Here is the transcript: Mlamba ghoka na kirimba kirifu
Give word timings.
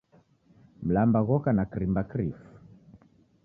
Mlamba 0.85 1.19
ghoka 1.27 1.49
na 1.53 1.63
kirimba 1.71 2.01
kirifu 2.09 2.45